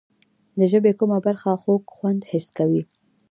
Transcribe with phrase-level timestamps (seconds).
[0.57, 2.81] د ژبې کومه برخه خوږ خوند حس کوي؟